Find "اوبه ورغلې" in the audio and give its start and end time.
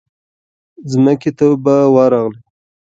1.49-2.39